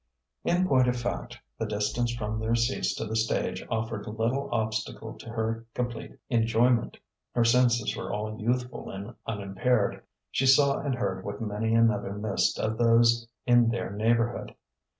In 0.43 0.67
point 0.67 0.87
of 0.87 0.99
fact, 0.99 1.37
the 1.59 1.67
distance 1.67 2.11
from 2.15 2.39
their 2.39 2.55
seats 2.55 2.95
to 2.95 3.05
the 3.05 3.15
stage 3.15 3.63
offered 3.69 4.07
little 4.07 4.49
obstacle 4.51 5.13
to 5.19 5.29
her 5.29 5.67
complete 5.75 6.17
enjoyment: 6.27 6.97
her 7.35 7.45
senses 7.45 7.95
were 7.95 8.11
all 8.11 8.41
youthful 8.41 8.89
and 8.89 9.13
unimpaired; 9.27 10.01
she 10.31 10.47
saw 10.47 10.79
and 10.79 10.95
heard 10.95 11.23
what 11.23 11.39
many 11.39 11.75
another 11.75 12.13
missed 12.13 12.57
of 12.59 12.79
those 12.79 13.27
in 13.45 13.69
their 13.69 13.91
neighbourhood. 13.91 14.55